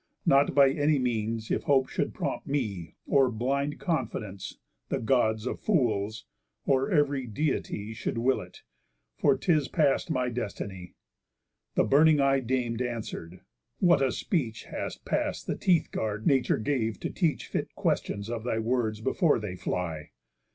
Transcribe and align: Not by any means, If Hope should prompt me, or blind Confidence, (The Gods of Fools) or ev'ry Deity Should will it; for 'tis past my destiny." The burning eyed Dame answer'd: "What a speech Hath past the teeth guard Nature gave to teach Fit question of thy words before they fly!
Not 0.25 0.55
by 0.55 0.71
any 0.71 0.97
means, 0.97 1.51
If 1.51 1.65
Hope 1.65 1.87
should 1.87 2.11
prompt 2.11 2.47
me, 2.47 2.95
or 3.05 3.29
blind 3.29 3.79
Confidence, 3.79 4.57
(The 4.89 4.97
Gods 4.97 5.45
of 5.45 5.59
Fools) 5.59 6.25
or 6.65 6.89
ev'ry 6.89 7.27
Deity 7.27 7.93
Should 7.93 8.17
will 8.17 8.41
it; 8.41 8.63
for 9.15 9.37
'tis 9.37 9.67
past 9.67 10.09
my 10.09 10.29
destiny." 10.29 10.95
The 11.75 11.83
burning 11.83 12.19
eyed 12.19 12.47
Dame 12.47 12.81
answer'd: 12.81 13.41
"What 13.77 14.01
a 14.01 14.11
speech 14.11 14.63
Hath 14.63 15.05
past 15.05 15.45
the 15.45 15.55
teeth 15.55 15.91
guard 15.91 16.25
Nature 16.25 16.57
gave 16.57 16.99
to 17.01 17.11
teach 17.11 17.45
Fit 17.45 17.75
question 17.75 18.23
of 18.31 18.43
thy 18.43 18.57
words 18.57 19.01
before 19.01 19.37
they 19.39 19.55
fly! 19.55 20.09